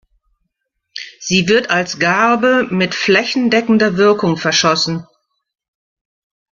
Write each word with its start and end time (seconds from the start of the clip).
Sie 1.19 1.47
wird 1.47 1.69
als 1.69 1.99
Garbe 1.99 2.65
mit 2.71 2.95
flächendeckender 2.95 3.97
Wirkung 3.97 4.35
verschossen. 4.35 5.05